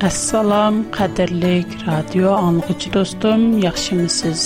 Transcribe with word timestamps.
Assalom, 0.00 0.76
qadrlik 0.96 1.66
radio 1.88 2.30
anlıqçı 2.34 2.92
dostum, 2.94 3.42
yaxşımısınız? 3.64 4.44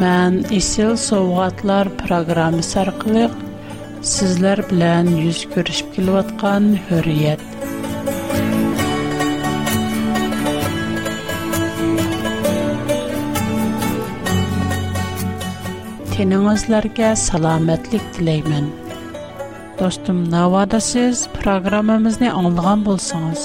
Mən 0.00 0.32
Isil 0.58 0.90
Sovqatlar 1.04 1.88
proqramı 2.02 2.60
sarqılıq 2.72 3.32
sizlər 4.14 4.60
bilan 4.72 5.06
yüz 5.22 5.40
görüşüb 5.54 5.88
kelayotgan 5.94 6.68
hürriyet. 6.90 7.40
Teningizlərə 16.12 17.14
salamatlik 17.28 18.04
diləyirəm. 18.18 18.68
Dostum, 19.80 20.18
navada 20.36 20.80
siz 20.92 21.24
proqramımızı 21.40 22.30
anlığan 22.32 22.84
bolsanız, 22.84 23.42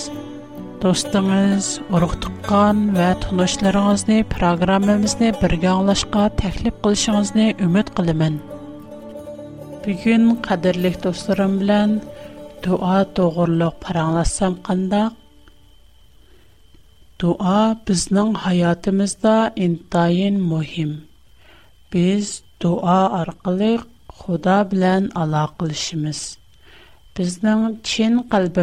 Достымыз, 0.84 1.66
ارختقان 1.98 2.78
و 2.96 2.98
تنوش 3.22 3.54
لرز 3.64 4.02
نی 4.10 4.18
پروگرام 4.34 4.84
مز 5.02 5.14
نی 5.22 5.28
برگالش 5.42 6.02
کا 6.14 6.24
تخلیه 6.40 6.74
قلش 6.84 7.04
مز 7.16 7.30
نی 7.38 7.46
امید 7.66 7.88
قلمن. 7.96 8.36
بیچن 9.84 10.24
قدر 10.46 10.76
لیک 10.84 10.96
دوست 11.04 11.28
رم 11.40 11.54
بلن 11.60 11.90
دعا 12.64 12.98
تو 13.16 13.24
غرلق 13.36 13.76
پرانلاسم 13.84 14.54
قندق. 14.66 15.12
دعا 17.20 17.60
بزنن 17.88 18.30
حیات 18.46 18.84
مز 19.00 19.14
دا 19.24 19.36
انتاین 19.60 20.36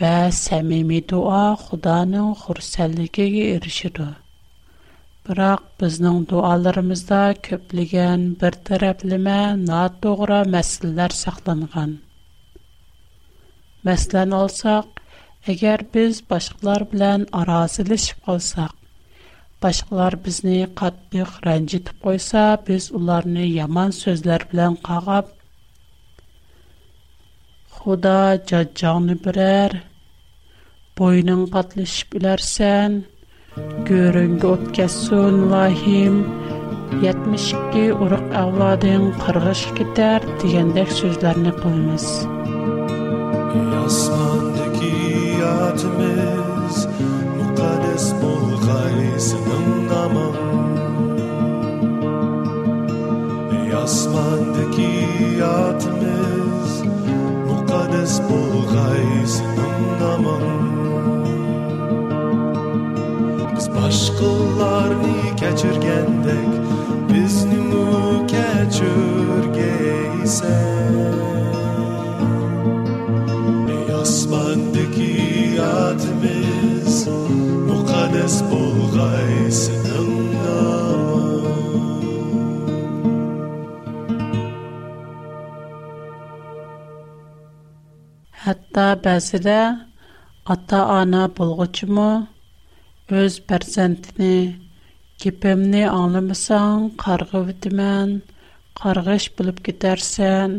və 0.00 0.12
səmimi 0.32 1.00
dua 1.10 1.54
Xudanın 1.60 2.30
xursəlliyinə 2.44 3.42
erişir. 3.58 4.00
Бірақ 5.28 5.62
біздің 5.82 6.22
дуаларымызда 6.30 7.18
көплеген 7.48 8.22
бір 8.40 8.56
тәрәпліме 8.70 9.36
на 9.64 9.82
тоғыра 10.06 10.38
мәсілілер 10.54 11.12
сақланған. 11.18 11.92
Мәсілен 13.90 14.32
алсақ, 14.38 14.88
әгер 15.54 15.84
біз 15.92 16.22
башқылар 16.32 16.86
білән 16.94 17.28
аразылы 17.42 18.00
шып 18.06 18.24
қалсақ, 18.30 18.72
башқылар 19.60 20.16
бізіне 20.24 20.72
қаттық 20.80 21.36
рәнжетіп 21.46 22.00
biz 22.10 22.32
біз 22.70 22.90
оларыны 23.02 23.44
яман 23.50 23.92
сөзлер 24.00 24.48
білән 24.54 24.80
қағап, 24.90 25.30
Худа 27.80 28.36
жаджаңны 28.48 29.14
бирер, 29.24 29.72
бойның 31.00 31.44
катлышып 31.52 32.12
үләрсән, 32.18 32.96
көріңгі 33.88 34.48
өткәсін 34.52 35.36
лахим, 35.52 36.18
72 37.06 37.84
урық 38.04 38.26
әвладың 38.42 39.06
қырғыш 39.22 39.62
кетер 39.78 40.26
дегендек 40.42 40.92
сөзләрне 40.98 41.54
қылмыз. 41.62 42.04
Ясмандыки 43.54 45.40
атымыз, 45.54 46.82
мұқадес 47.38 48.10
бол 48.20 48.44
ғайсының 48.68 49.64
намын. 49.88 50.36
Ясмандыки 53.72 54.94
атымыз, 55.48 56.39
des 57.92 58.20
bulg'ays 58.28 59.32
indamam 59.80 60.40
biz 63.54 63.66
keçirgendek, 65.36 65.38
biz 65.38 65.62
kechirgandek 65.62 66.50
biznimi 67.14 67.86
kechirgaysan 68.32 70.52
ey 73.70 73.82
adımız 73.92 74.76
yodimiz 75.58 76.96
muqaddas 77.68 78.36
bulg'aysin 78.50 80.19
Hatta 88.40 88.84
bəzən 89.04 89.48
ata-ana 90.52 91.24
bulğucumu 91.38 92.06
öz 93.22 93.34
pərsentini 93.50 94.36
kipəmni 95.24 95.82
anlamısan 95.88 96.86
qırğı 97.02 97.42
vitəmən 97.50 98.14
qırğış 98.80 99.26
olub 99.44 99.58
getərsən 99.68 100.54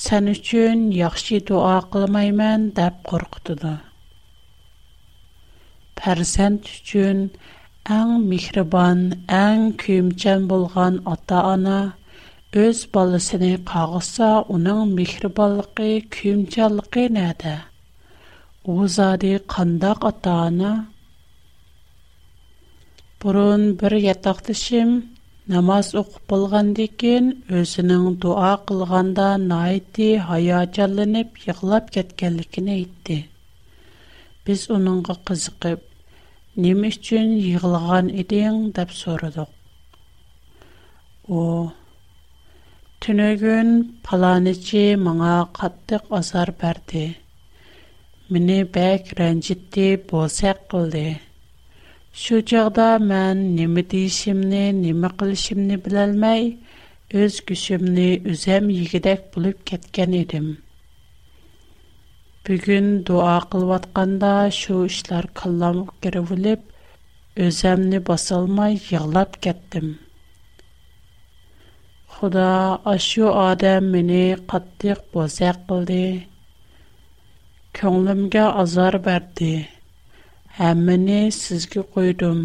sən 0.00 0.32
üçün 0.34 0.82
yaxşı 0.96 1.38
dua 1.52 1.76
qılmayım 1.94 2.64
dep 2.80 2.96
qorxutdu 3.12 3.54
da. 3.62 3.74
Pərsent 6.02 6.66
üçün 6.80 7.22
ən 8.00 8.18
mihrəban, 8.30 9.06
ən 9.44 9.70
kömçəm 9.84 10.50
bolğan 10.50 10.98
ata-ana 11.14 11.78
Өз 12.56 12.78
баласыны 12.96 13.48
қағыса, 13.70 14.26
оның 14.52 14.84
мехрибанлығы, 14.98 15.88
күйімчанлығы 16.14 17.02
нәді? 17.16 17.50
У 18.64 18.76
қандақ 19.54 20.04
ата 20.10 20.36
Бұрын 23.24 23.66
бір 23.78 23.92
ятақтышым 24.00 24.96
намаз 25.46 25.92
оқып 25.94 26.32
декен, 26.76 27.28
өзінің 27.50 28.14
дуа 28.18 28.54
қылғанда 28.68 29.28
хая 30.28 30.60
жалынып, 30.78 31.36
йығылап 31.46 31.90
кеткенлігін 31.90 32.68
айтты. 32.70 33.24
Біз 34.46 34.70
оныңға 34.70 35.18
қызықып, 35.28 35.80
"Неме 36.56 36.88
үшін 36.88 37.36
йығылған 37.44 38.08
едең?" 38.22 38.62
деп 38.72 38.88
сұрадық. 39.02 39.48
О, 41.28 41.46
Түнөгүн 43.04 43.68
паланычы 44.06 44.80
маңа 45.00 45.34
каттык 45.56 46.08
азар 46.18 46.50
берди. 46.62 47.02
Мине 48.34 48.56
бәк 48.76 49.12
ренжитти 49.20 49.84
болсак 50.12 50.64
кылды. 50.72 51.04
Шу 52.22 52.40
чагда 52.52 52.86
мен 53.10 53.44
неме 53.58 53.84
дишимни, 53.94 54.62
неме 54.80 55.10
кылышымны 55.20 55.76
билалмай, 55.84 56.50
өз 57.22 57.38
күшүмни 57.52 58.08
үзем 58.34 58.66
йигидек 58.78 59.30
булып 59.36 59.62
кеткен 59.72 60.18
edim. 60.22 60.48
Бүгүн 62.46 62.90
дуа 63.10 63.38
кылып 63.52 63.76
атканда 63.78 64.32
шу 64.58 64.82
ишлар 64.90 65.30
кылламып 65.38 65.94
кирип 66.02 66.34
үлеп, 66.36 66.66
өземни 67.48 68.02
басалмай 68.12 68.74
йыглап 68.90 69.38
кеттим. 69.46 69.96
xudo 72.18 72.58
ashu 72.94 73.24
odam 73.48 73.82
meni 73.94 74.22
qattiq 74.50 74.98
bo'zaq 75.14 75.58
qildi 75.68 75.98
ko'nglimga 77.78 78.46
azor 78.62 78.94
berdi 79.06 79.52
hammani 80.58 81.20
sizga 81.38 81.84
qo'ydim 81.94 82.42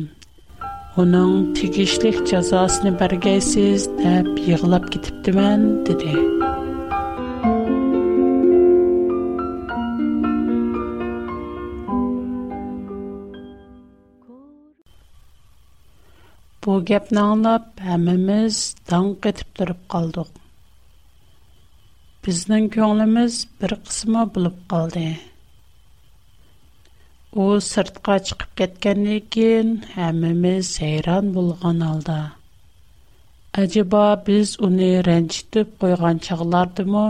uning 1.05 1.33
tegishlik 1.61 2.17
jazosini 2.33 2.93
bergaysiz 3.01 3.89
deb 4.05 4.31
yig'lab 4.51 4.85
ketibdiman 4.93 5.69
dedi 5.89 6.15
Bu 16.63 16.73
gapni 16.89 17.19
anglab, 17.21 17.63
hammamiz 17.85 18.57
dong 18.89 19.07
etib 19.29 19.49
turib 19.59 19.79
qoldik. 19.93 20.29
Bizning 22.27 22.69
ko'nglimiz 22.75 23.39
bir 23.63 23.73
qismi 23.87 24.21
bilib 24.37 24.55
qoldi. 24.73 25.01
U 27.45 27.47
sirtqa 27.65 28.15
chiqib 28.29 28.53
ketgandan 28.61 29.25
keyin 29.37 29.73
hammamiz 29.97 30.69
hayron 30.85 31.33
bo'lgan 31.39 31.83
holda. 31.87 32.17
Acaba 33.63 34.05
biz 34.31 34.55
uni 34.69 34.89
ranjitib 35.09 35.75
qo'ygan 35.83 36.23
chaqlardimi? 36.29 37.05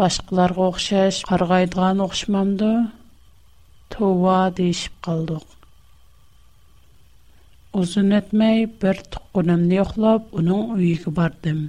Boshqalarga 0.00 0.64
o'xshash 0.70 1.20
qarg'aydigan 1.34 2.02
o'xshamamdi? 2.08 2.72
Tova 3.98 4.40
deyishib 4.62 4.98
qoldik. 5.10 5.48
uzun 7.78 8.10
etmək 8.16 8.56
bir 8.82 8.96
tıqqınımda 9.14 9.74
yoxlab, 9.78 10.22
onun 10.38 10.74
uyuq 10.76 11.04
bardım. 11.18 11.60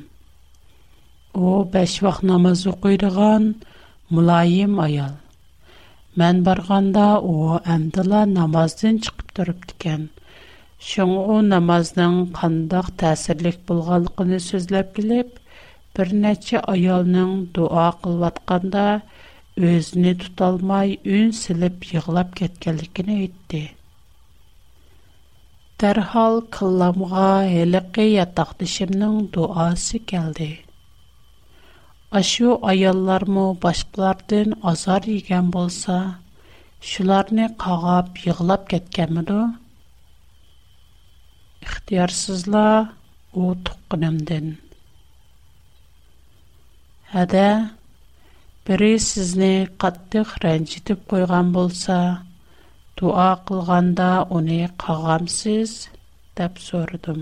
O, 1.43 1.45
bəş 1.75 1.93
vaxt 2.05 2.23
namazı 2.31 2.71
qoyduğan 2.85 3.43
mülayim 4.15 4.73
ayal. 4.85 5.13
Mən 6.19 6.39
barğanda 6.47 7.05
o, 7.33 7.35
əmdələ 7.75 8.21
namazdın 8.39 8.97
çıxıb 9.05 9.27
durub 9.37 9.61
dikən. 9.69 10.03
Şun 10.89 11.13
o, 11.31 11.35
namazdın 11.53 12.15
qandaq 12.39 12.87
təsirlik 13.03 13.57
bulğalıqını 13.69 14.41
sözləb 14.49 14.89
gülüb, 14.97 15.31
bir 15.97 16.07
nəçə 16.25 16.63
ayalının 16.75 17.49
dua 17.57 17.87
qılvatqanda 18.03 18.87
özünü 19.69 20.17
tutalmay, 20.17 20.97
ün 21.15 21.31
silib 21.43 21.77
yığılab 21.91 22.31
etdi. 22.49 23.63
Дәрхал 25.79 26.33
кылламга 26.55 27.27
хәлеке 27.51 28.03
ятақтышымның 28.13 29.13
дуасы 29.35 30.01
келді. 30.11 30.47
Ашу 32.19 32.57
аялларму 32.71 33.45
башқылардын 33.65 34.57
азар 34.73 35.07
еген 35.13 35.53
болса, 35.55 35.95
шуларны 36.89 37.47
қағап, 37.63 38.11
еғлап 38.25 38.67
кеткенмеду? 38.75 39.39
Ихтиярсызла 41.63 42.65
у 43.31 43.47
тұққынымдын. 43.69 44.51
Әдә, 47.23 47.47
бірі 48.67 48.91
сізні 49.11 49.53
қаттық 49.85 50.35
рәнчетіп 50.43 51.07
қойған 51.15 51.55
болса, 51.59 51.99
болса, 52.01 52.01
дуа 52.99 53.31
кылганда 53.47 54.11
уни 54.35 54.59
кагамсыз 54.83 55.71
деп 56.37 56.53
сордым. 56.65 57.19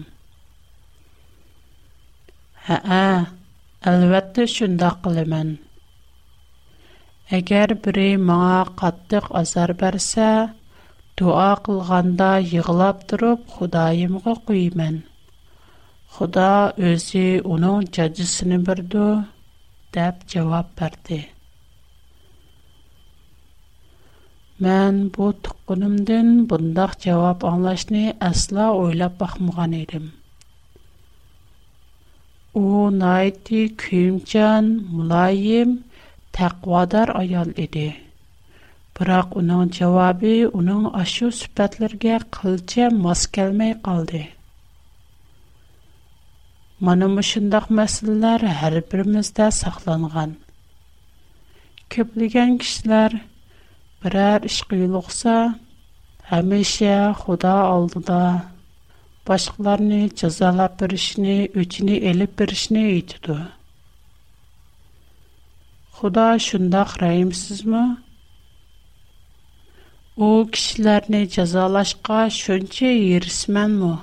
Ха-а, 2.65 3.05
албетте 3.89 4.41
шундай 4.55 4.93
кылыман. 5.03 5.49
Эгер 7.37 7.69
бири 7.83 8.09
мага 8.29 8.59
каттык 8.79 9.25
азар 9.41 9.69
берсе, 9.83 10.29
дуа 11.17 11.49
кылганда 11.65 12.31
йыгылап 12.53 12.97
туруп 13.07 13.41
Худайымга 13.55 14.33
куйман. 14.45 14.95
Худа 16.13 16.53
өзі 16.89 17.25
оның 17.53 17.87
жаджысыны 17.99 18.63
бірді, 18.69 19.07
дәп 19.99 20.25
жауап 20.33 20.73
бірді. 20.81 21.19
Мән 24.65 24.95
бу 25.15 25.25
туqqынымдын 25.45 26.29
бундак 26.51 26.93
жавап 27.03 27.43
аңлашны 27.47 27.99
асла 28.29 28.69
ойлап 28.77 29.17
бакмаган 29.19 29.75
идем. 29.79 30.07
У 32.61 32.89
найти 32.93 33.59
кимчан 33.83 34.71
мулайим, 34.93 35.75
тәқвадар 36.39 37.13
аял 37.21 37.53
иде. 37.67 37.85
Бірақ 38.97 39.37
оның 39.43 39.69
жауабы 39.77 40.33
оның 40.49 40.89
ашу 41.03 41.29
сүпәтлерге 41.43 42.17
қылча 42.39 42.89
мас 43.05 43.27
келмей 43.37 43.75
қалды. 43.89 44.23
Мана 46.79 47.05
мұшындақ 47.19 47.69
мәселелер 47.81 48.41
әр 48.55 48.81
бірімізді 48.89 49.51
сақланған. 49.61 50.37
Көплеген 51.97 52.57
кішілер– 52.65 53.21
birər 54.05 54.43
iş 54.45 54.57
qıyılıqsa, 54.69 55.35
həmişə 56.31 56.91
Xuda 57.21 57.53
aldıda 57.73 58.19
başqalarını 59.29 60.01
cəzalab 60.21 60.73
birişini, 60.81 61.37
öçünü 61.59 61.95
elib 62.11 62.33
birişini 62.39 62.83
eytidu. 62.93 63.37
Xuda 65.97 66.27
şündaq 66.47 66.91
rəhimsizmi? 67.03 67.81
O 70.25 70.27
kişilərini 70.53 71.23
cəzalaşqa 71.37 72.19
şönçə 72.41 72.91
yerismənmi? 72.93 73.95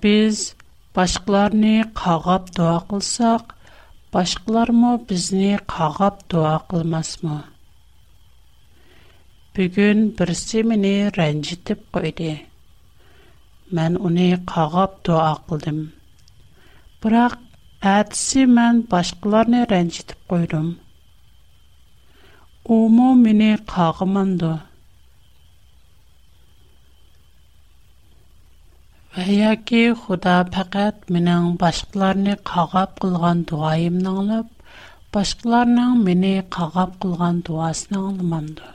biz 0.00 0.54
Башҡылар 4.16 4.70
мо 4.82 4.90
безне 5.08 5.48
ҡағап 5.70 6.20
дуа 6.34 6.50
ҡылмасмы? 6.72 7.34
Бүгүн 9.58 9.98
берсе 10.20 10.62
мені 10.70 10.92
ранжитеп 11.16 11.82
ҡойды. 11.96 12.28
Мен 13.80 13.98
уни 14.10 14.28
ҡағап 14.52 14.94
дуа 15.08 15.26
ҡылдым. 15.50 15.82
Бирақ 17.02 17.36
әҙсин 17.92 18.54
мен 18.60 18.80
башҡыларны 18.94 19.60
ранжитеп 19.74 20.24
ҡойдым. 20.32 20.70
Умо 22.78 23.10
мені 23.26 23.50
ҡағыманды. 23.74 24.54
Әйәке 29.22 29.78
Худа 29.98 30.32
фақат 30.54 30.98
менің 31.14 31.44
башқыларны 31.60 32.32
қағап 32.48 32.98
қылған 33.04 33.38
дуайымны 33.50 34.10
алып, 34.22 34.50
башқыларның 35.16 35.94
мені 36.08 36.32
қағап 36.56 36.98
қылған 37.04 37.38
дуасын 37.48 37.96
алымамды. 38.00 38.68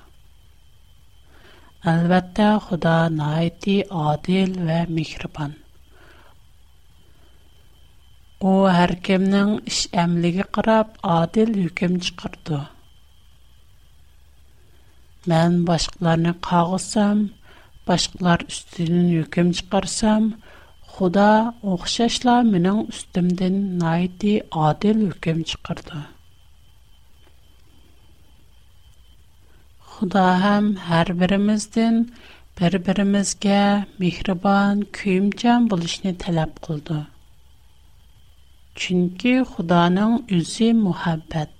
Әлбәттә 1.91 2.47
Худа 2.65 2.95
найти 3.19 3.75
адил 3.99 4.57
вә 4.71 4.79
михрибан. 4.97 5.53
О, 8.51 8.55
әркемнің 8.71 9.53
іш 9.73 9.83
әмліге 10.07 10.47
қырап, 10.57 10.97
адил 11.17 11.53
үкім 11.67 11.99
чықырды. 12.07 12.59
Мен 15.31 15.61
башқыларны 15.69 16.33
қағысам, 16.49 17.27
башқылар 17.89 18.45
үстінін 18.47 19.09
үкім 19.21 19.49
чықарсам, 19.57 20.27
худа 20.95 21.51
ухшашла 21.75 22.37
минаң 22.47 22.77
үстімдін 22.93 23.57
найди 23.81 24.37
адил 24.67 25.01
үкім 25.09 25.41
чықарды. 25.51 26.03
Худа 29.93 30.23
хам 30.43 30.71
хар 30.87 31.11
біріміздін 31.19 32.03
бір-бірімізге 32.59 33.59
михрабан 33.99 34.85
күйімчан 34.97 35.67
бұл 35.71 35.83
ішни 35.89 36.15
талап 36.23 36.57
қылды. 36.65 37.01
Чынки 38.77 39.39
худаның 39.45 40.21
үзі 40.33 40.71
мухаббад. 40.79 41.53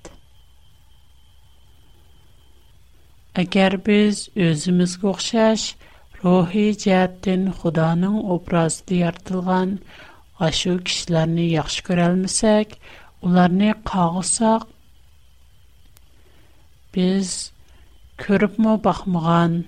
Агар 3.38 3.78
біз 3.86 4.28
үзіміз 4.38 4.96
куқшаш, 5.02 5.74
Рухи 6.24 6.70
жаттин 6.82 7.42
Худаның 7.56 8.14
образды 8.34 8.98
яртылған 9.02 9.74
ашу 10.46 10.76
кишларни 10.90 11.48
яхш 11.54 11.74
көрәлмісек, 11.88 12.78
уларни 13.30 13.68
қағысақ, 13.90 14.64
біз 16.98 17.34
көріп 18.24 18.56
му 18.68 18.78
бақмыған, 18.88 19.60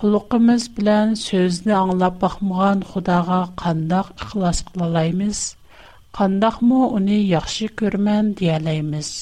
құлықымыз 0.00 0.66
білән 0.80 1.12
сөзді 1.24 1.76
аңлап 1.82 2.16
бақмыған 2.24 2.86
Худаға 2.94 3.42
қандақ 3.64 4.10
ықылас 4.24 4.64
қылалаймыз, 4.72 5.44
қандақ 6.20 6.60
му 6.70 6.80
уни 7.00 7.20
яхши 7.36 7.68
көрмән 7.82 8.32
диялаймыз. 8.40 9.12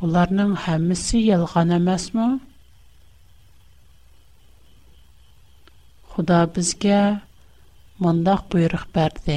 Бұларның 0.00 0.56
хәмісі 0.64 1.26
елған 1.38 1.80
әмәс 1.82 2.12
му? 2.20 2.30
Худа 6.16 6.38
безгә 6.56 6.98
мондак 8.04 8.46
буйрык 8.52 8.84
берде. 8.94 9.34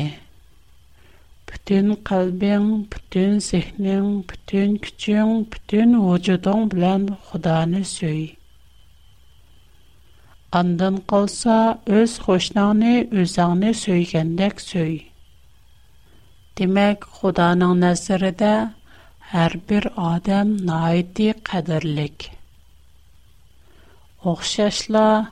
Бүтән 1.50 1.90
калбың, 2.10 2.68
бүтән 2.94 3.42
сехнең, 3.48 4.06
бүтән 4.32 4.78
күчең, 4.86 5.34
бүтән 5.56 5.98
вожудың 6.04 6.64
белән 6.76 7.04
Худаны 7.28 7.82
сөй. 7.90 8.22
Андан 10.62 11.02
калса, 11.14 11.58
өз 12.02 12.14
хошнаңны, 12.28 12.94
үзаңны 13.24 13.74
сөйгәндәк 13.82 14.64
сөй. 14.68 14.94
Демәк, 16.62 17.04
Худаның 17.18 17.74
нәзәрендә 17.84 18.54
һәр 19.34 19.58
бер 19.74 19.90
адам 20.14 20.56
найти 20.72 21.28
кадерлек. 21.52 22.30
Охшашлар 24.34 25.28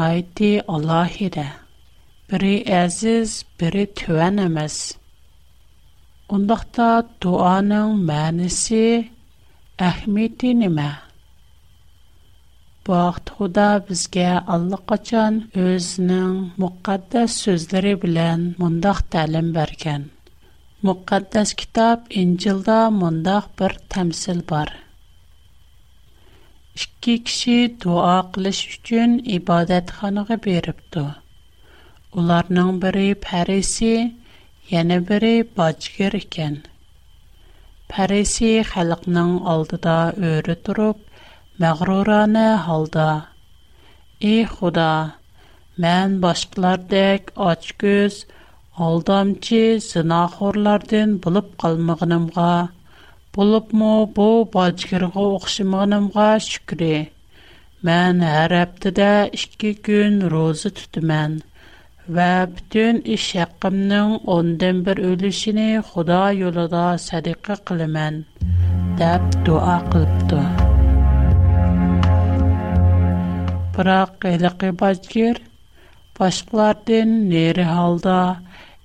айти 0.00 0.48
Аллахиде. 0.74 1.48
Бири 2.30 2.54
әзіз, 2.78 3.32
бири 3.62 3.84
төвен 3.98 4.42
әмес. 4.44 4.76
Ондақта 6.36 6.88
дуаның 7.24 7.94
мәнісі 8.10 8.82
әхмейті 9.88 10.50
неме? 10.62 10.88
Бақт 12.88 13.32
Худа 13.38 13.68
бізге 13.88 14.26
Аллы 14.56 14.78
қачан 14.92 15.40
өзінің 15.64 16.34
мұқаддас 16.62 17.38
сөздері 17.46 17.96
білен 18.04 18.44
мұндақ 18.60 19.00
тәлім 19.16 19.48
берген. 19.56 20.06
Мұқаддас 20.86 21.56
кітап 21.62 22.06
Инжилда 22.24 22.82
мұндақ 23.00 23.50
бір 23.62 23.78
тәмсіл 23.94 24.44
бар 24.52 24.70
ikki 26.82 27.12
kishi 27.28 27.52
duo 27.82 28.14
qilish 28.32 28.58
uchun 28.74 29.10
ibodat 29.38 29.86
xonasiga 29.98 30.36
beribdi. 30.46 31.04
Ularning 32.22 32.72
biri 32.82 33.04
Parisi, 33.26 33.92
yana 34.72 34.96
biri 35.10 35.30
Bachkir 35.60 36.12
ekan. 36.22 36.54
Parisi 37.94 38.50
xalqning 38.72 39.32
oldida 39.54 39.96
o'ri 40.32 40.56
turib, 40.68 40.98
mag'rurona 41.64 42.44
holda: 42.66 43.08
"Ey 44.32 44.40
Xudo, 44.52 44.88
men 45.86 46.10
boshqalardek 46.26 47.22
ochko'z, 47.50 48.14
oldamchi, 48.90 49.64
zinoxorlardan 49.90 51.10
bo'lib 51.28 51.48
qolmaganimga 51.66 52.50
Болыпмо 53.36 53.88
бу 54.16 54.26
балчыгырға 54.52 55.22
оқшымағанымға 55.38 56.26
шүкірі. 56.44 56.86
Мән 57.86 58.20
әр 58.26 58.52
әптіде 58.58 59.08
2 59.60 59.72
күн 59.88 60.14
розы 60.34 60.70
түтімен. 60.78 61.32
Вә 62.18 62.28
бүтін 62.54 63.02
іш 63.16 63.26
10-ден 63.64 64.78
бір 64.86 65.02
өлішіні 65.10 65.66
худа 65.90 66.20
юлыда 66.38 66.84
сәдіқі 67.06 67.58
қылымен. 67.68 68.16
Дәп 69.02 69.26
дуа 69.48 69.74
қылыпты. 69.92 70.40
Бірақ 73.76 74.24
әліқі 74.32 74.70
балчыгыр, 74.80 75.42
башқылардың 76.16 77.12
нері 77.34 77.68
халда, 77.68 78.16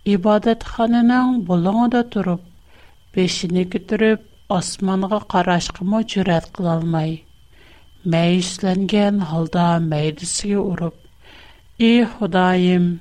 ибадат 0.04 0.68
ханының 0.74 1.38
болуңы 1.48 1.88
да 1.96 2.04
тұрып, 2.04 2.44
күтіріп, 3.16 4.28
Osmanğa 4.58 5.20
qarashqım 5.34 5.90
oçrat 6.00 6.46
kıla 6.54 6.72
almay. 6.78 7.14
Mäislengen 8.06 9.18
halda 9.20 9.66
mädsi 9.92 10.58
urup: 10.58 10.96
"Ey 11.80 12.04
Hudaim, 12.04 13.00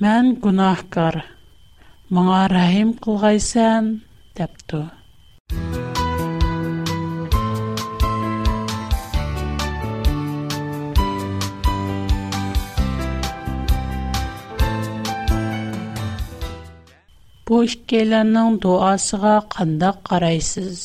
men 0.00 0.34
gunahkar. 0.40 1.24
Mına 2.10 2.50
rahim 2.50 2.96
kılgaysan?" 2.96 4.02
depdi. 4.38 4.78
Бу 17.50 17.58
иккеләрнең 17.66 18.56
дуасыга 18.62 19.30
кандай 19.52 19.94
карайсыз? 20.08 20.82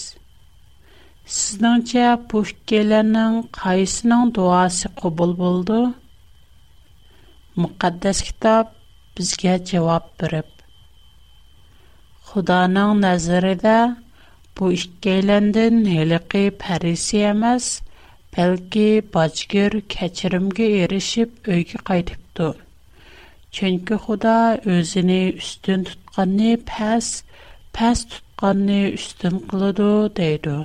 Сезнеңчә, 1.35 2.05
бу 2.31 2.41
иккеләрнең 2.51 3.35
кайсының 3.57 4.31
дуасы 4.37 4.89
кабул 5.01 5.35
булды? 5.43 5.77
Мөхәддәс 7.61 8.23
китап 8.31 8.73
безгә 9.19 9.53
җавап 9.73 10.09
биреп. 10.23 10.49
Худаның 12.33 12.97
назарыдә 13.05 13.77
бу 14.57 14.73
иккеләрдән 14.79 15.79
һәлеки 15.93 16.47
фарисе 16.65 17.27
эмас, 17.35 17.69
бәлки 18.39 18.89
бачкыр 19.19 19.83
кечерімге 19.95 20.71
эрешип 20.87 21.45
өйгә 21.59 21.85
кайтыпты. 21.93 22.55
Чөнки 23.55 23.95
Худа 24.03 24.37
өзүне 24.75 25.17
үстүн 25.39 25.83
тутканны 25.87 26.47
пәс, 26.69 27.05
пәс 27.77 28.01
тутканны 28.13 28.79
үстүн 28.99 29.37
кылыды 29.47 29.85
дейді. 30.17 30.55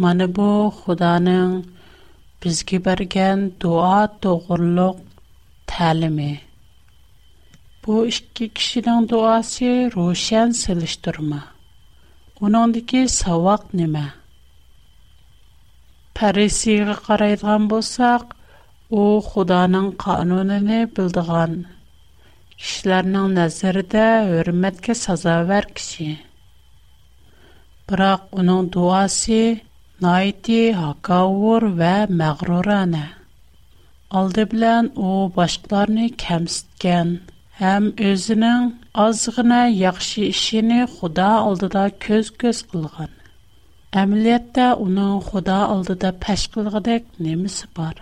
Mana 0.00 0.24
bu 0.36 0.46
Худаның 0.78 1.50
bizga 2.40 2.80
bergan 2.86 3.42
duo 3.64 3.98
to'g'riliq 4.24 5.02
ta'limi. 5.74 6.30
Bu 7.84 7.94
ikki 8.14 8.46
kishining 8.60 9.02
duosi 9.12 9.68
ro'shan 9.98 10.56
silishtirma. 10.62 11.42
Uningdagi 12.44 13.02
savoq 13.20 13.62
nima? 13.82 14.06
Parisiga 16.16 16.94
qaraydigan 17.06 17.68
bo'lsak, 17.74 18.22
У 18.92 19.02
худаның 19.26 19.84
кануныне 20.02 20.78
билдегән 20.96 21.52
кешеләрнең 22.62 23.28
нәзередә 23.38 24.02
хөрмәткә 24.28 24.94
сазавер 25.02 25.64
кеше. 25.78 26.08
Бирақ 27.88 28.26
аның 28.44 28.68
дуасы 28.76 29.38
найити, 30.06 30.58
хакаур 30.80 31.64
ве 31.80 31.94
мәغرур 32.18 32.68
аны. 32.74 33.02
Алды 34.22 34.44
белән 34.52 34.92
ул 35.06 35.32
башкаларны 35.38 36.10
кемсәткән, 36.24 37.16
һәм 37.62 37.88
үзенең 38.10 38.68
озгына 39.06 39.62
яхшы 39.80 40.28
ишене 40.28 40.86
Худа 40.96 41.30
алдыда 41.40 41.86
күз 42.06 42.30
көз 42.44 42.62
булган. 42.74 43.08
Әмэлиятдә 44.04 44.68
аның 44.76 45.20
Худа 45.30 45.62
алдыда 45.72 46.12
пәшкыллыгы 46.26 46.80
дак 46.84 47.04
бар. 47.80 47.94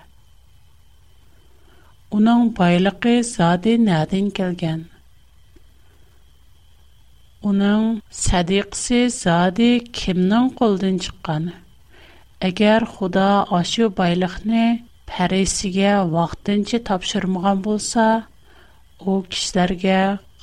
Onun 2.13 2.51
baylığı 2.57 3.23
zade 3.27 3.73
nədən 3.81 4.27
gələn? 4.37 4.83
Onun 7.49 7.87
sadiqsi 8.19 8.99
zade 9.15 9.69
kimnin 10.01 10.51
qoldan 10.59 10.99
çıqqan? 11.07 11.47
Əgər 12.49 12.85
Xuda 12.91 13.25
aşı 13.61 13.89
baylıqni 14.03 14.67
pərisiyə 15.13 15.95
vaxtınca 16.13 16.83
tapşırmağan 16.91 17.65
bolsa, 17.69 18.05
o 19.07 19.17
kişilərə 19.33 19.97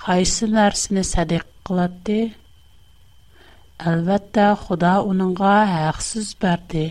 qaysı 0.06 0.50
nərsini 0.58 1.06
sadiq 1.16 1.46
qılatdı? 1.70 2.20
Әлбәттә, 3.94 4.48
Худа 4.66 4.96
уныңга 5.12 5.54
хақсыз 5.76 6.34
берде. 6.44 6.88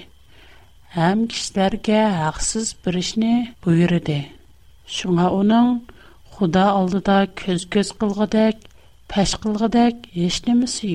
Һәм 0.96 1.26
кишләргә 1.34 2.00
хақсыз 2.22 2.72
биришне 2.84 3.34
буйырды. 3.64 4.22
Шуңа 4.96 5.24
оның 5.38 5.66
Худа 6.38 6.62
алдыда 6.70 7.14
көз-көз 7.40 7.88
қылғыдәк, 8.02 8.60
пәш 9.12 9.34
қылғыдәк 9.42 10.06
еш 10.26 10.38
немісі 10.46 10.92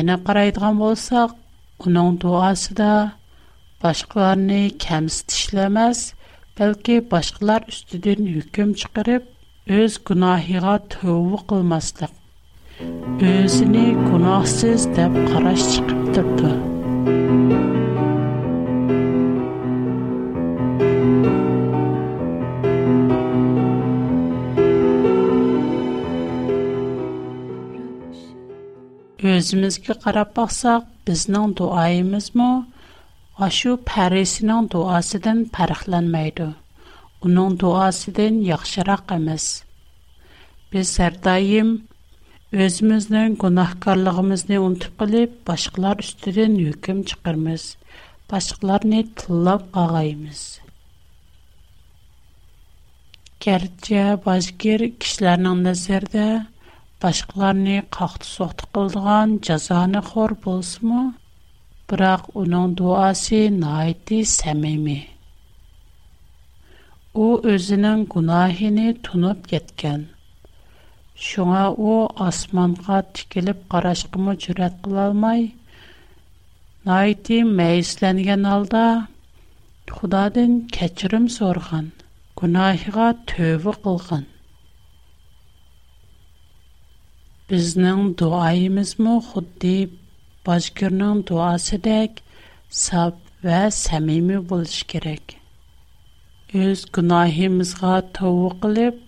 Ені 0.00 0.14
қарайдыған 0.28 0.76
болсақ, 0.78 1.32
оның 1.84 2.14
дуасы 2.22 2.76
да 2.78 2.92
башқыларыны 3.82 4.62
кәміс 4.84 5.16
тішілемәз, 5.26 6.04
бәлкі 6.58 7.00
башқылар 7.10 7.66
үстіден 7.72 8.30
үйкім 8.36 8.72
чықырып, 8.82 9.26
өз 9.80 9.98
күнахиға 10.06 10.78
төуі 10.94 11.42
қылмастық. 11.50 12.14
Өзіне 13.32 13.88
күнахсыз 14.06 14.86
дәп 14.94 15.24
қараш 15.32 15.66
чықып 15.74 16.06
тұрды. 16.18 16.54
Өзімізгі 29.20 29.92
қарап 30.02 30.30
бақсақ, 30.36 30.84
бізнан 31.04 31.50
дуаимыз 31.58 32.30
му, 32.40 32.52
ашу 33.44 33.74
пәресінан 33.88 34.68
дуасидан 34.72 35.42
пәріхләнмайды. 35.52 36.46
Унан 37.28 37.58
дуасидан 37.60 38.38
яхшара 38.48 38.96
қамыз. 39.10 39.44
Біз 40.72 40.94
сардаим, 40.94 41.74
өзімізнан 42.56 43.34
гунахкарлығымызнай 43.42 44.56
унтип 44.64 44.96
қалип, 45.02 45.34
башықлар 45.50 46.00
үстірен 46.00 46.56
үйкім 46.62 47.04
чықырмыз, 47.12 47.68
башықларнай 48.32 49.04
тылап 49.20 49.68
қағаимыз. 49.76 50.46
Кердіце 53.44 54.14
бажгер 54.24 54.88
кишләрнан 54.96 55.60
назерді, 55.68 56.30
башқыларни 57.02 57.76
қақты 57.96 58.26
соқты 58.28 58.66
қылдыған 58.76 59.30
джазаңы 59.46 60.00
хор 60.08 60.34
болсымы, 60.46 61.02
бірақ 61.92 62.26
уның 62.40 62.74
дуаси 62.80 63.38
наидді 63.54 64.18
сәмейми. 64.32 64.98
У 67.24 67.28
өзінің 67.52 68.02
кунахини 68.12 68.90
тунуп 69.06 69.48
кеткен, 69.52 70.02
шуңа 71.28 71.62
у 71.88 71.94
асманға 72.26 72.98
тикилип 73.18 73.62
қарашқымы 73.74 74.34
чурят 74.44 74.76
қылалмай, 74.84 75.46
наидді 76.88 77.38
мэйсіләнген 77.60 78.44
алда 78.52 78.84
худадын 79.90 80.60
качырым 80.76 81.30
сорған, 81.38 81.88
кунахига 82.38 83.08
төві 83.32 83.74
қылған. 83.88 84.28
Біздің 87.50 88.00
дуаимыз 88.20 88.90
му 89.02 89.12
худ 89.28 89.46
дейб 89.62 89.94
бажгірнің 90.46 91.22
дуасы 91.30 91.78
дайк 91.86 92.20
саб 92.80 93.16
ва 93.42 93.62
самими 93.78 94.36
болш 94.52 94.76
керек. 94.92 95.34
Үз 96.54 96.84
гунахимызға 96.98 97.96
таву 98.20 98.46
қилиб, 98.62 99.02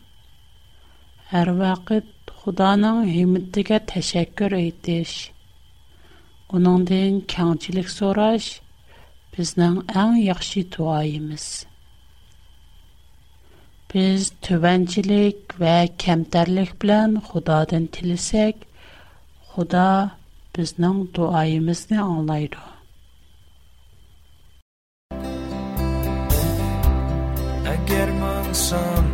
әр 1.43 1.53
вақид 1.63 2.35
худаның 2.43 3.03
химиттігі 3.15 3.81
ташакүр 3.95 4.59
айтиш. 4.59 5.15
Унандың 6.59 7.23
каңчилик 7.39 7.95
сораш 8.01 8.51
біздің 9.39 9.81
Biz 13.93 14.31
tüvənçilik 14.47 15.37
və 15.63 15.73
kəmtərlik 16.03 16.71
bilən 16.81 17.19
Xudadan 17.27 17.85
tilisək, 17.97 18.57
Xuda 19.53 19.83
bizning 20.57 21.03
duoyimizni 21.19 21.99
anglaydi. 22.01 22.57
Agar 27.75 28.11
mansam 28.23 29.05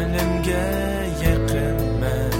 o'limga 0.00 0.68
yaqinman. 1.22 2.36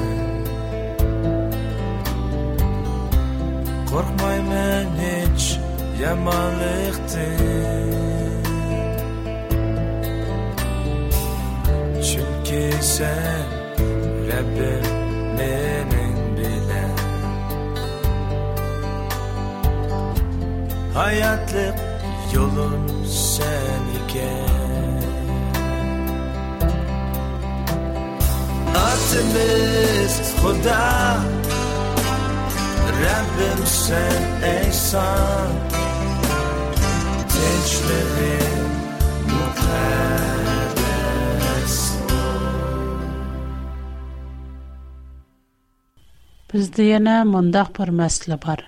Qo'rqmayman 3.93 4.87
hech 5.05 5.47
yomonlikdan. 6.05 8.07
sen 12.81 13.45
Rabbim 14.29 14.85
benim 15.39 16.37
bilen 16.37 16.97
Hayatlık 20.95 21.75
yolun 22.35 23.07
sen 23.07 23.83
iken 24.05 25.05
Atımız 28.77 30.21
Huda 30.43 31.17
Rabbim 33.01 33.67
sen 33.67 34.49
ehsan 34.65 35.49
Gençlerin 37.29 38.65
mutlu 39.25 40.48
Бізді 46.49 46.85
яна 46.97 47.15
мандах 47.29 47.69
бар 47.77 47.91
мәслі 47.99 48.37
бар. 48.41 48.61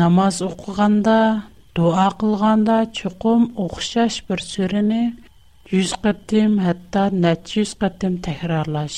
Намаз 0.00 0.40
оқуғанда, 0.42 1.12
дуа 1.78 2.06
қылғанда, 2.18 2.78
чукум 2.96 3.44
оқшаш 3.64 4.16
бір 4.26 4.42
сүріні 4.42 5.04
100 5.70 6.02
қыттим, 6.06 6.56
хатта 6.66 7.04
100 7.14 7.76
қыттим 7.84 8.16
тахирарлаш. 8.26 8.96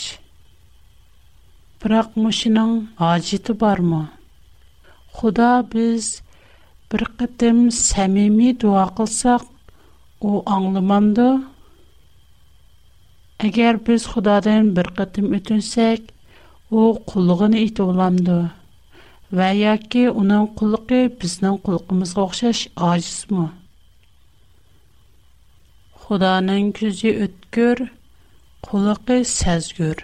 Бірақ 1.84 2.16
мушынан 2.16 2.72
ажиті 3.10 3.52
бар 3.60 3.84
ма? 3.90 4.02
Худа 5.12 5.50
biz 5.72 6.08
bir 6.92 7.04
қыттим 7.20 7.66
сәмими 7.82 8.54
дуа 8.64 8.88
қылсақ, 8.96 9.44
u 10.24 10.40
англыманды. 10.56 11.28
Агер 13.44 13.76
biz 13.88 14.08
худадын 14.08 14.72
bir 14.76 14.88
қыттим 14.96 15.34
өтінсек, 15.36 16.14
o 16.70 16.92
qulluğunu 17.06 17.56
it 17.56 17.80
olamdı. 17.80 18.38
Və 19.32 19.48
ya 19.56 19.74
ki, 19.76 20.10
onun 20.10 20.46
qulluqı 20.56 20.98
bizden 21.22 21.56
qulluqımızı 21.56 22.20
oxşaş 22.20 22.68
aciz 22.76 23.26
mi? 23.30 23.48
Xudanın 26.04 26.72
küzü 26.72 27.08
ötkür, 27.24 27.88
qulluqı 28.62 29.18
səzgür. 29.38 29.98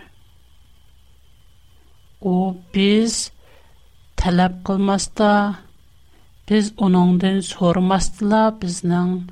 кылмаста, 2.21 2.55
biz 2.75 3.33
tələb 4.17 4.55
qılmasta, 4.65 5.55
biz 6.49 6.73
onundan 6.77 7.41
sormasla 7.41 8.55
bizden 8.63 9.23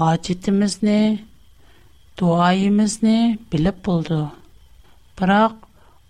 acitimizni, 0.00 1.24
duayimizni 2.18 3.38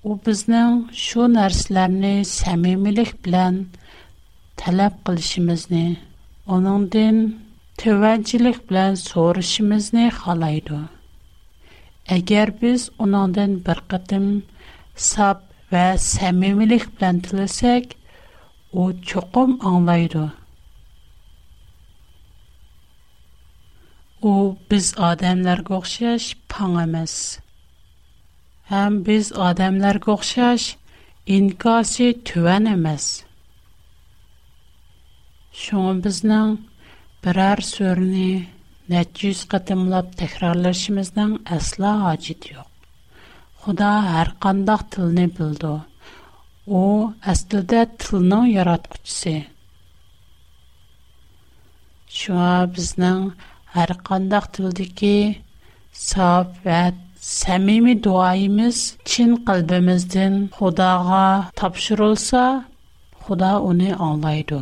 O 0.02 0.16
bizdən 0.26 0.70
şu 1.00 1.26
nərslərini 1.32 2.24
səmimilik 2.28 3.10
bilən 3.26 3.58
tələb 4.62 4.96
qilishimizni, 5.08 5.82
onundan 6.56 7.20
təvəccühlük 7.82 8.58
bilən 8.72 8.98
soruşimizni 9.02 10.08
xalaydı. 10.16 10.78
Əgər 12.16 12.52
biz 12.64 12.88
onundan 13.06 13.54
bir 13.68 13.84
qıtım 13.94 14.26
sap 15.10 15.46
və 15.76 15.84
səmimilik 16.06 16.88
bilən 16.98 17.22
tiləsək, 17.28 17.94
o 18.72 18.88
çoxum 19.12 19.54
anlaydı. 19.74 20.24
O 24.30 24.56
biz 24.70 24.92
adamlar 25.12 25.62
oxşaş 25.78 26.24
pan 26.48 26.80
emas. 26.88 27.14
Həm 28.72 28.94
biz 29.04 29.26
adamlarga 29.46 30.12
oxşaş, 30.14 30.62
inkası 31.36 32.04
tüvən 32.30 32.68
emas. 32.72 33.08
Şoň 35.62 35.98
bizning 36.06 36.54
birər 37.26 37.60
sörni 37.66 38.30
nəçiz 38.94 39.42
qatımlab 39.54 40.14
təkrarlaşımızdan 40.22 41.36
əsla 41.58 41.92
hacit 42.04 42.48
yox. 42.54 42.70
Xuda 43.66 43.90
hər 44.08 44.32
qandaq 44.46 44.86
tilni 44.96 45.26
bildi. 45.40 45.74
O, 46.80 46.82
əslində 47.34 47.84
tilnin 48.06 48.48
yaratqucusu. 48.54 49.36
Şuna 52.22 52.50
bizning 52.72 53.30
hər 53.76 53.98
qandaq 54.10 54.48
tildiki 54.56 55.16
saf 56.08 56.56
və 56.68 56.84
Сәмими 57.30 57.94
дуайымыз 58.04 58.78
чин 59.10 59.30
қалбымызден 59.46 60.34
Худаға 60.56 61.20
тапшырылса, 61.60 62.44
Худа 63.26 63.50
оны 63.66 63.90
аңлайды. 64.06 64.56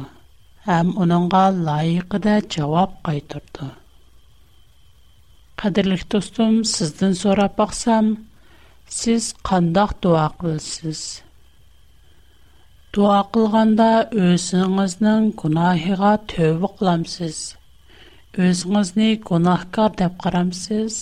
Әм 0.74 0.90
оныңға 1.04 1.40
лайықы 1.68 2.20
жауап 2.56 2.98
қайтырды. 3.08 3.70
Қадірлік 5.62 6.04
достым, 6.16 6.58
сіздің 6.74 7.14
сорап 7.22 7.56
бақсам, 7.62 8.12
сіз 8.98 9.30
қандақ 9.50 9.94
дуа 10.04 10.26
қылсыз. 10.42 11.00
Дуа 12.92 13.22
қылғанда 13.38 13.88
өзіңіздің 14.26 15.32
күнахиға 15.40 16.12
төбі 16.34 16.68
қыламсыз. 16.76 17.40
Өзіңізіне 18.50 19.08
күнахкар 19.30 19.96
деп 20.02 20.20
қарамсыз. 20.26 21.00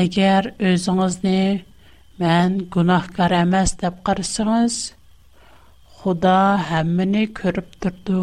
Әгәр 0.00 0.46
не, 1.22 1.64
мән 2.18 2.52
күнахкар 2.72 3.32
әмәс 3.44 3.74
деп 3.82 3.98
қарсыңыз, 4.08 4.76
Худа 5.98 6.32
әммені 6.80 7.26
көріп 7.36 7.74
тұрды, 7.84 8.22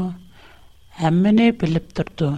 әммені 1.05 1.51
біліп 1.61 1.91
тұрды. 1.95 2.31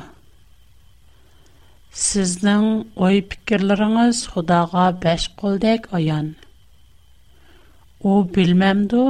Сіздің 1.97 2.67
ой 3.01 3.23
пікірліріңіз 3.31 4.19
Худаға 4.35 4.85
бәш 5.01 5.25
қолдек 5.41 5.87
оян. 5.97 6.33
О, 8.03 8.19
білмәмді? 8.35 9.01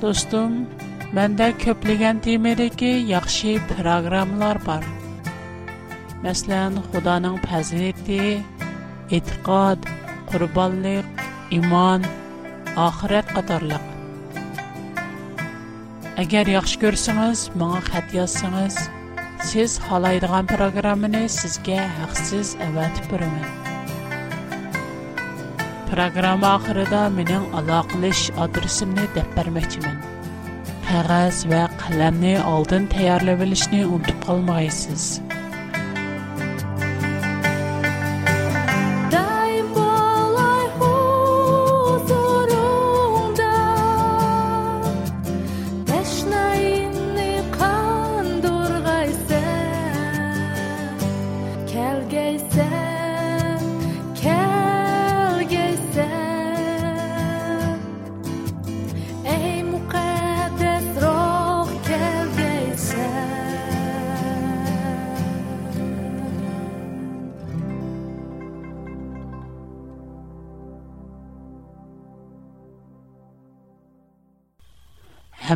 Достым, 0.00 0.66
Бендә 1.16 1.46
köплегән 1.60 2.18
тема 2.20 2.50
ди 2.54 2.64
ке 2.68 2.88
var 3.10 3.60
программалар 3.70 4.58
бар. 4.66 4.82
Мәсәлән, 6.24 6.74
Худаның 6.90 7.38
пәзәре 7.46 7.86
ки: 8.06 8.44
иттиқад, 9.08 9.78
курбанлык, 10.28 11.06
иман, 11.50 12.04
ахырет 12.76 13.24
катарлык. 13.32 13.80
Әгәр 16.24 16.52
яхшы 16.60 16.78
күрсәгез, 16.84 17.46
моңа 17.56 17.80
хатыясыз, 17.88 18.76
сез 19.42 19.80
халайдырган 19.88 20.46
программаны 20.52 21.24
сезгә 21.38 21.80
һәқсиз 21.96 22.52
әвәтә 22.68 23.08
торымын. 23.08 23.48
Программа 25.88 26.54
ахырында 26.58 27.08
минең 27.16 27.48
аلاقлыш 27.62 28.28
адресымны 28.36 29.08
тәпәрмәк 29.16 29.80
qog'oz 30.88 31.38
va 31.52 31.62
qalamni 31.82 32.34
oldin 32.50 32.86
tayyorlab 32.94 33.42
olishni 33.48 33.80
unutib 33.94 34.18
qolmaysiz 34.28 35.06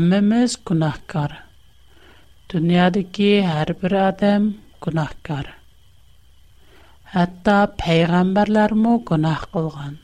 hammamiz 0.00 0.52
gunohkor 0.68 1.32
dunyodagi 2.52 3.30
har 3.50 3.68
bir 3.80 3.92
odam 4.08 4.42
gunohkor 4.84 5.46
hatto 7.14 7.56
payg'ambarlarmu 7.82 8.92
gunoh 9.10 9.40
qilgan 9.52 9.94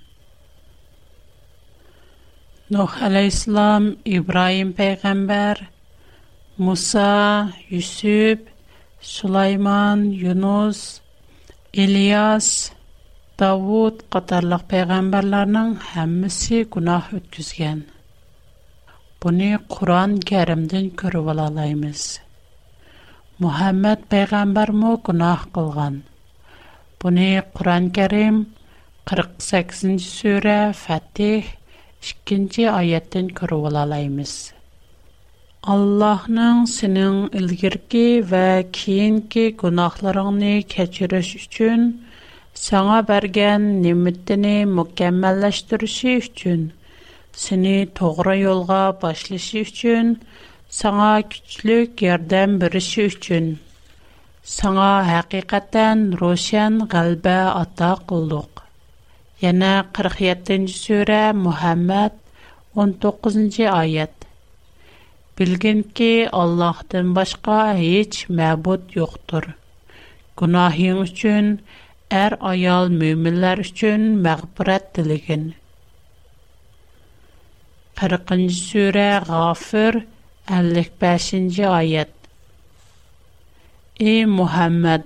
nuh 2.76 2.92
alayhissalom 3.08 3.84
ibrohim 4.18 4.70
payg'ambar 4.82 5.56
muso 6.66 7.08
yusuf 7.72 8.40
yunus 10.22 10.78
ilyos 11.86 12.48
davud 13.44 13.94
qatorli 14.16 14.58
payg'ambarlarning 14.74 15.72
hammasi 15.90 16.56
gunoh 16.78 17.04
o'tkazgan 17.20 17.80
Бүне 19.26 19.50
Куран 19.74 20.12
Кәримдән 20.30 20.84
күреп 21.00 21.26
алабыз. 21.32 22.02
Мөхәммәд 23.42 24.04
пәйгамбер 24.12 24.70
мо 24.82 24.90
гынаһ 25.08 25.40
кылган. 25.56 25.96
Буны 27.02 27.42
Куран 27.56 27.88
Кәрим 27.96 28.38
48нчы 29.10 30.06
сүре, 30.12 30.58
Фәтх 30.84 31.50
2нчы 32.30 32.68
аяттен 32.74 33.32
күреп 33.40 33.66
алабыз. 33.72 34.36
Аллаһның 35.74 36.62
синең 36.76 37.18
илгәрки 37.40 38.04
вә 38.30 38.46
киенки 38.78 39.48
гынаһларыңны 39.64 40.54
кечИриш 40.76 41.34
өчен 41.42 41.88
саңа 42.66 43.02
бергән 43.10 43.68
ни'мәттене 43.82 44.58
mükәммәллаштрыру 44.78 45.90
өчен 46.14 46.68
Sene 47.40 47.72
toğra 48.00 48.32
yolğa 48.46 48.84
başлышы 49.00 49.60
өчен, 49.66 50.12
саңа 50.76 51.08
күчлек 51.32 52.00
ярдәм 52.04 52.54
бирү 52.62 52.80
өчен, 53.02 53.50
саңа 54.56 54.86
һәқиқаттан 55.08 56.06
рошан 56.22 56.78
гәлбә 56.94 57.34
атта 57.58 57.90
кулдык. 58.12 58.62
Яңа 59.44 59.74
47нчы 59.98 60.78
сүре, 60.86 61.20
Мөхәммәд 61.42 62.16
19нчы 62.84 63.68
аят. 63.74 64.16
Белгәнки, 65.42 66.10
Аллаһтан 66.40 67.12
башка 67.20 67.58
һич 67.82 68.22
мәбуд 68.40 68.96
юктур. 69.02 69.50
Гунаһинг 70.40 71.04
өчен, 71.04 71.52
әр 72.24 72.40
аял 72.54 72.88
мؤминдәр 72.88 73.66
өчен 73.68 74.10
мәхбәрат 74.28 74.94
дилеген 74.96 75.50
40-нче 77.96 78.56
сүре 78.62 79.10
Гафир 79.26 79.94
55-нче 80.50 81.64
аят. 81.76 82.10
Э 84.12 84.18
Мухаммад 84.36 85.04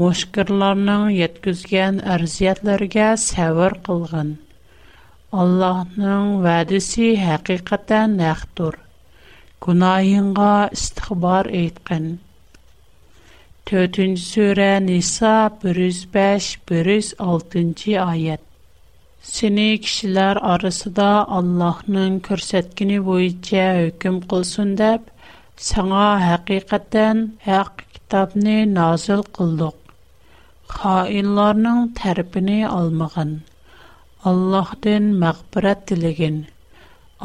мушкырларның 0.00 1.04
яткызган 1.18 2.00
арзиятләргә 2.14 3.06
сәвер 3.26 3.76
кылган. 3.88 4.32
Аллаһның 5.42 6.34
вәдесе 6.48 7.12
хакыйкатан 7.22 8.18
нәхтур. 8.24 8.74
Гунаһыңга 9.62 10.50
истихбар 10.80 11.46
әйткән. 11.62 12.10
4-нче 13.70 14.18
сүре 14.26 14.70
Ниса 14.90 15.36
105-106-нче 15.62 18.02
аят. 18.12 18.42
Сене 19.28 19.64
кишиләр 19.84 20.38
арасында 20.50 21.06
Аллаһның 21.38 22.14
көрсәткене 22.28 22.94
буенча 23.08 23.64
өкім 23.88 24.14
кылсын 24.30 24.70
дип 24.80 25.10
саңа 25.64 26.04
һәқиқаттан 26.22 27.18
Һәбәр 27.48 27.82
китабын 27.96 28.72
назил 28.78 29.20
кылдык. 29.38 29.76
Хаинларның 30.76 31.82
тәрбине 32.00 32.56
алмаған. 32.68 33.34
Аллаһтен 34.32 35.10
мәхбәрәт 35.26 35.84
дилеген. 35.92 36.40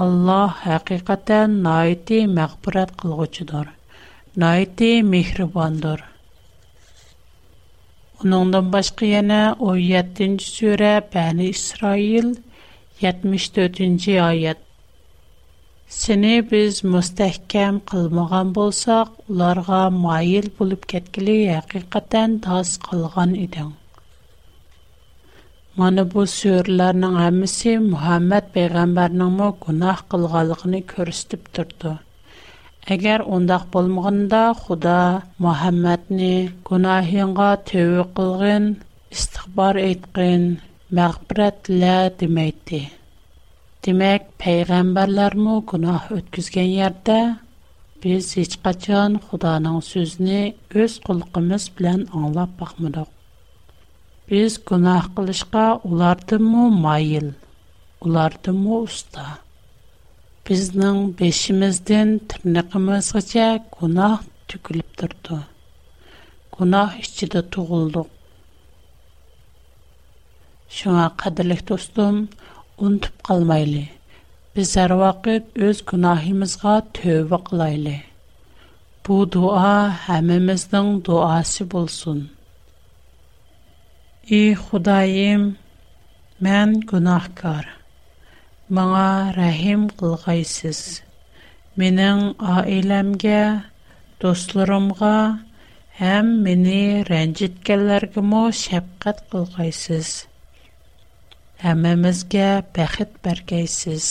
Аллаһ 0.07 0.59
һәқиқаттан 0.67 1.55
найити 1.69 2.19
мәхбәрәт 2.35 2.91
кылгучыдар. 3.01 3.71
Найити 4.35 4.91
мехримандар. 5.15 6.03
Onundan 8.23 8.67
başqa 8.73 9.05
yana 9.05 9.55
17-ci 9.59 10.45
surə 10.51 10.91
Bani 11.15 11.47
İsrail 11.51 12.29
74-ci 13.01 14.15
ayət. 14.25 14.61
Seni 15.95 16.31
biz 16.51 16.79
müstəhkəm 16.93 17.81
qılmağan 17.91 18.53
bolsaq, 18.55 19.11
onlara 19.27 19.81
mayil 20.05 20.47
bulub 20.59 20.87
getkili 20.93 21.35
həqiqətən 21.57 22.37
tas 22.47 22.71
qılğan 22.87 23.35
idin. 23.43 23.75
Mana 25.75 26.07
bu 26.13 26.23
surələrin 26.37 27.07
hamısı 27.19 27.75
Muhammad 27.91 28.49
peyğəmbərinin 28.55 29.35
mə 29.43 29.51
günah 29.67 30.05
qılğanlığını 30.15 30.85
göstərib 30.93 31.53
Егер 32.93 33.21
ондақ 33.35 33.63
булмогында 33.73 34.39
Худа 34.57 34.95
Мухаммадны 35.43 36.27
гынаһенгә 36.69 37.47
төйе 37.69 38.03
кылган, 38.19 38.65
истихбар 39.15 39.79
әйткән 39.83 40.43
мәхбәратла 40.99 41.95
димәйт. 42.19 42.73
Димәк, 43.87 44.27
пәйгамбәләр 44.43 45.33
мо 45.47 45.55
гынаһ 45.73 46.05
үткәзгән 46.19 46.69
ярдә 46.75 47.17
без 48.05 48.27
һич 48.37 48.55
качан 48.67 49.15
Худаның 49.31 49.79
сөзне 49.89 50.41
үз 50.83 50.99
кулкыбыз 51.09 51.67
белән 51.79 52.03
аңлап 52.21 52.53
пақмадык. 52.61 53.09
Без 54.33 54.59
гынаһ 54.71 55.09
кылышка 55.17 55.65
улар 55.91 56.21
ты 56.33 56.37
мо 56.51 56.69
майл. 56.85 57.33
Улар 58.05 58.37
ты 58.45 58.51
بزنن 60.49 61.11
بیشیم 61.17 61.61
از 61.63 61.85
دن 61.85 62.17
ترنقم 62.29 62.89
از 62.89 63.29
چه 63.31 63.59
گناه 63.71 64.23
تقلب 64.47 64.85
دارد 64.97 65.45
گناه 66.51 66.95
اشتد 66.97 67.49
تو 67.49 67.63
غل 67.65 67.87
دو 67.91 68.05
شما 70.75 71.07
قدر 71.19 71.43
لخت 71.45 71.69
استم 71.71 72.15
اون 72.77 72.99
تو 72.99 73.09
قلمایی 73.23 73.89
بزر 74.55 74.91
وقت 74.93 75.43
از 75.61 75.85
گناهی 75.85 76.33
مزگا 76.37 76.81
تو 76.93 77.09
وقلایی 77.29 78.03
بود 79.03 79.31
маңа 88.73 89.33
рахим 89.37 89.87
кылгайсыз. 89.97 90.77
Менің 91.81 92.21
айламге, 92.51 93.41
достларымға, 94.23 95.11
әм 96.13 96.31
мені 96.45 96.79
рәнжіткәлергі 97.09 98.23
мо 98.25 98.47
шәпқат 98.61 99.21
кылгайсыз. 99.31 100.09
Әмімізге 101.65 102.47
бәхіт 102.75 103.13
бәргейсіз. 103.25 104.07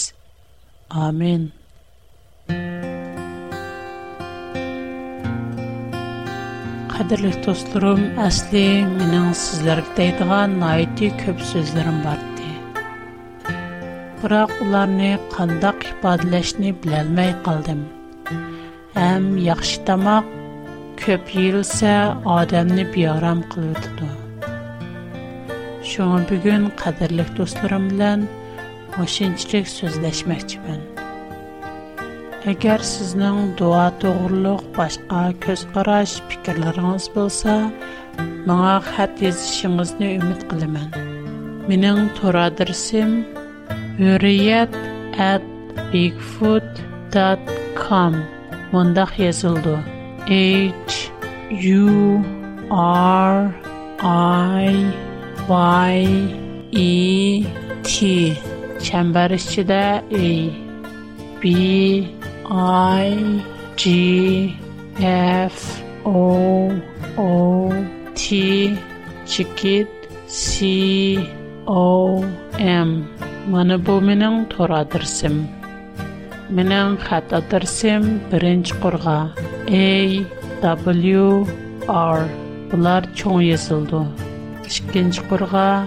Амин. 0.89 1.49
Қадірлік 6.95 7.41
достларым, 7.45 8.07
әсли 8.29 8.67
менің 8.93 9.33
сізлергі 9.35 9.97
дейдіған 9.99 10.57
найти 10.63 11.11
көп 11.25 11.43
сөздерім 11.51 12.05
барды. 12.07 12.34
biroq 14.25 14.53
ularni 14.65 15.09
qandaq 15.33 15.79
ifodalashni 15.93 16.71
bilolmay 16.83 17.31
qoldim 17.47 17.81
ham 18.95 19.25
yaxshi 19.49 19.79
tomoq 19.91 20.27
ko'p 21.03 21.27
yeyilsa 21.39 21.91
odamni 22.37 22.85
beorom 22.95 23.41
qiladi 23.55 24.09
shunga 25.91 26.23
bugun 26.33 26.63
qadrli 26.83 27.27
do'stlarim 27.37 27.85
bilan 27.93 28.21
o'shunchalik 29.05 29.67
so'zlashmoqchiman 29.79 30.81
agar 32.53 32.81
sizning 32.95 33.39
duo 33.61 33.87
to'g'riliq 34.05 34.63
boshqa 34.81 35.23
ko'z 35.45 35.63
qarash 35.77 36.15
fikrlaringiz 36.31 37.07
bo'lsa 37.19 37.55
menga 38.49 38.75
xat 38.93 39.13
yozishingizni 39.27 40.07
umid 40.21 40.41
qilaman 40.51 40.89
mening 41.71 42.01
to'r 42.19 42.37
adresim 42.49 43.13
hürriyet 43.99 44.75
at 45.21 45.43
bigfoot.com 45.93 48.15
mundaq 48.73 49.19
yazıldı. 49.19 49.79
H 50.27 50.73
U 51.81 52.23
R 53.25 53.37
I 54.67 54.69
Y 55.97 55.99
E 56.73 56.85
T 57.83 57.97
çember 58.83 59.31
içinde 59.31 60.03
A 60.13 60.17
B 61.43 61.49
I 63.05 63.07
G 63.77 64.51
F 65.49 65.83
O 66.05 66.17
O 67.19 67.69
T 68.15 68.27
Çikit 69.27 69.89
C 70.29 70.45
O 71.67 72.25
M 72.59 73.09
Маны 73.53 73.77
бу 73.77 73.99
минин 74.01 74.47
тур 74.49 74.73
адырсим. 74.73 75.35
Минин 76.57 76.97
хат 77.05 77.29
адырсим 77.37 78.05
биринч 78.33 78.71
қорға. 78.85 79.17
A, 79.37 79.89
W, 80.63 81.25
R. 81.95 82.23
булар 82.71 83.05
чонг 83.15 83.45
езилду. 83.45 84.01
Чикенч 84.67 85.19
қорға. 85.29 85.85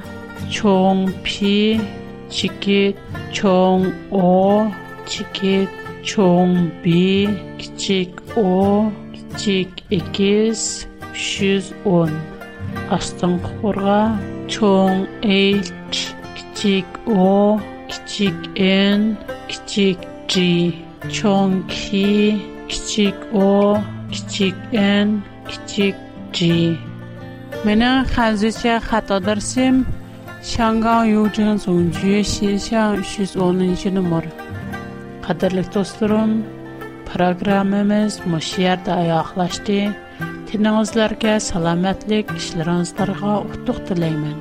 Чонг 0.53 1.09
пи, 1.25 1.81
чикет, 2.29 3.01
чонг 3.33 3.89
о, 4.11 4.69
чикет, 5.09 5.73
чонг 6.05 6.69
би, 6.83 7.25
кичек 7.57 8.21
о, 8.37 8.91
кичек 9.15 9.81
екез, 9.89 10.85
шыз 11.17 11.73
он. 11.89 12.13
Астын 12.93 13.39
қорға. 13.49 13.99
Чонг 14.47 15.09
kichik 16.57 16.87
o 17.07 17.61
kichik 17.89 18.41
n 18.57 19.15
kichik 19.47 20.01
g 20.25 20.33
cho'ng 21.17 21.53
ki 21.69 22.09
kichik 22.67 23.13
o 23.31 23.77
kichik 24.09 24.57
n 24.73 25.21
kichik 25.49 25.93
g 26.33 26.37
mena 27.63 27.91
hanzicha 28.13 28.81
xato 28.87 29.17
darsim 29.27 29.85
shangang 30.51 31.05
yujin 31.13 31.61
zongju 31.65 32.15
shishan 32.33 33.05
310 33.05 33.93
nomer 33.93 34.25
qadrli 35.25 35.61
do'stlarim 35.77 36.33
programmamiz 37.09 38.13
mush 38.31 38.53
yerda 38.65 38.91
oyoqlashdi 39.05 39.79
tiningizlarga 40.49 41.33
salomatlik 41.49 42.25
ishlaringizlarga 42.41 43.31
utuq 43.53 43.77
tilayman 43.87 44.39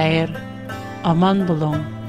әйер 0.00 0.30
аман 1.12 1.44
булсын 1.52 2.01